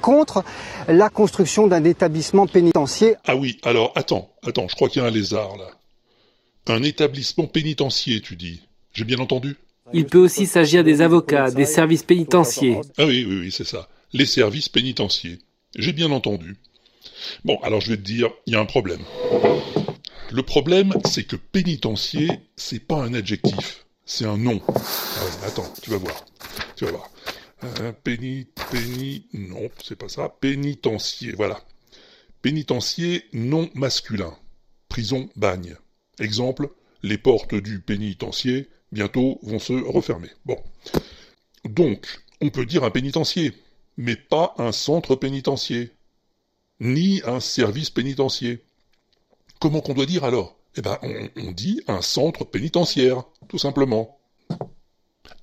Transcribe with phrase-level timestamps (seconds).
[0.00, 0.42] contre
[0.88, 3.16] la construction d'un établissement pénitentiaire.
[3.26, 5.70] Ah oui, alors attends, attends, je crois qu'il y a un lézard là.
[6.66, 8.60] Un établissement pénitentiaire, tu dis.
[8.92, 9.56] J'ai bien entendu?
[9.92, 12.82] Il peut aussi s'agir des avocats, des services pénitentiaires.
[12.96, 13.88] Ah oui, oui, oui, c'est ça.
[14.12, 15.38] Les services pénitentiaires.
[15.76, 16.56] J'ai bien entendu.
[17.44, 19.00] Bon, alors je vais te dire, il y a un problème.
[20.32, 24.60] Le problème, c'est que pénitencier, c'est pas un adjectif, c'est un nom.
[24.68, 26.24] Ah ouais, attends, tu vas voir.
[26.76, 27.10] Tu vas voir.
[27.80, 28.46] Euh, péni,
[29.32, 30.28] non, c'est pas ça.
[30.40, 31.62] Pénitencier, voilà.
[32.42, 34.36] Pénitencier non masculin.
[34.88, 35.76] Prison bagne.
[36.18, 36.70] Exemple,
[37.02, 40.30] les portes du pénitencier bientôt vont se refermer.
[40.44, 40.56] Bon.
[41.64, 42.06] Donc,
[42.40, 43.52] on peut dire un pénitencier,
[43.96, 45.88] mais pas un centre pénitentiaire,
[46.80, 48.58] ni un service pénitentiaire.
[49.60, 50.56] Comment qu'on doit dire alors?
[50.76, 54.18] Eh ben, on, on dit un centre pénitentiaire, tout simplement.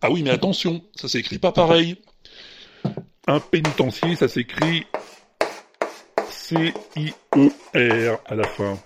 [0.02, 1.98] Ah oui, mais attention, ça s'écrit pas pareil.
[3.30, 4.86] Un pénitencier, ça s'écrit
[6.30, 7.11] C-I-E-R
[8.25, 8.80] à la fin.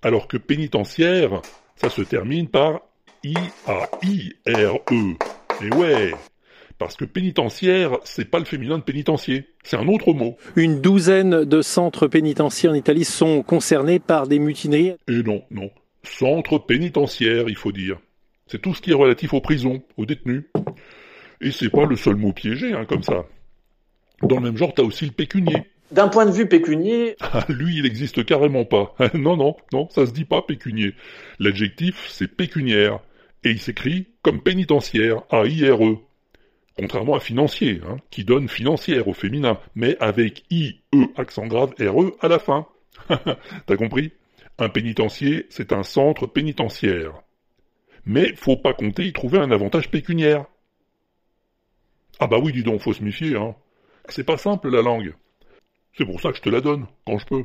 [0.00, 1.42] Alors que pénitentiaire,
[1.74, 2.82] ça se termine par
[3.24, 5.16] I-A-I-R-E.
[5.60, 6.14] Et ouais,
[6.78, 10.36] parce que pénitentiaire, c'est pas le féminin de pénitencier, c'est un autre mot.
[10.54, 14.94] Une douzaine de centres pénitentiaires en Italie sont concernés par des mutineries.
[15.08, 15.72] Et non, non.
[16.04, 17.98] Centre pénitentiaire, il faut dire.
[18.46, 20.44] C'est tout ce qui est relatif aux prisons, aux détenus.
[21.42, 23.26] Et c'est pas le seul mot piégé, hein, comme ça.
[24.22, 25.64] Dans le même genre, t'as aussi le pécunier.
[25.90, 28.94] D'un point de vue pécunier, Ah, lui, il existe carrément pas.
[29.14, 30.94] non, non, non, ça se dit pas pécunier.
[31.38, 33.00] L'adjectif, c'est pécuniaire.
[33.44, 35.98] Et il s'écrit comme pénitentiaire, A-I-R-E.
[36.78, 42.14] Contrairement à financier, hein, qui donne financière au féminin, mais avec I-E accent grave R-E
[42.20, 42.66] à la fin.
[43.66, 44.12] T'as compris?
[44.58, 47.12] Un pénitencier, c'est un centre pénitentiaire.
[48.06, 50.46] Mais faut pas compter y trouver un avantage pécuniaire.
[52.24, 53.56] Ah bah oui, dis donc, faut se méfier, hein.
[54.08, 55.12] C'est pas simple la langue.
[55.98, 57.44] C'est pour ça que je te la donne, quand je peux.